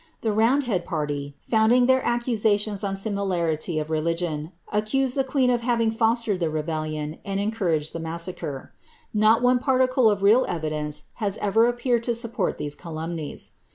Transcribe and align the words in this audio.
The 0.21 0.31
roundhead 0.33 0.83
party, 0.83 1.35
founding 1.41 1.85
their 1.85 2.03
accusations 2.03 2.83
on 2.83 2.95
similarity 2.95 3.77
of 3.77 3.91
religion, 3.91 4.51
accused 4.73 5.15
the 5.15 5.23
queen 5.23 5.51
of 5.51 5.61
having 5.61 5.91
fostered 5.91 6.39
the 6.39 6.49
rebellion 6.49 7.19
and 7.23 7.39
encouraged 7.39 7.93
the 7.93 7.99
massacre: 7.99 8.73
not 9.13 9.43
one 9.43 9.59
particle 9.59 10.09
of 10.09 10.23
real 10.23 10.43
evidence 10.49 11.03
has 11.21 11.37
ever 11.37 11.67
appeared 11.67 12.03
to 12.05 12.15
support 12.15 12.57
these 12.57 12.73
calumnies.' 12.73 13.51